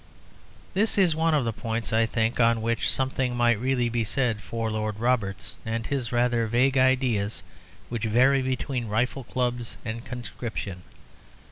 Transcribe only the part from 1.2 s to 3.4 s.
of the points, I think, on which something